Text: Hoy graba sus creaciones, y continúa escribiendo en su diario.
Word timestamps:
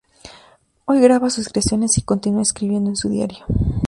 Hoy 0.85 0.99
graba 0.99 1.29
sus 1.29 1.49
creaciones, 1.49 1.99
y 1.99 2.01
continúa 2.01 2.41
escribiendo 2.41 2.89
en 2.89 2.95
su 2.95 3.07
diario. 3.07 3.45